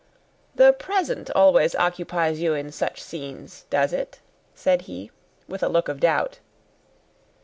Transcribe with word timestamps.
"The 0.55 0.73
present 0.73 1.29
always 1.35 1.75
occupies 1.75 2.39
you 2.41 2.55
in 2.55 2.71
such 2.71 3.03
scenes 3.03 3.65
does 3.69 3.93
it?" 3.93 4.19
said 4.55 4.81
he, 4.89 5.11
with 5.47 5.61
a 5.61 5.69
look 5.69 5.89
of 5.89 5.99
doubt. 5.99 6.39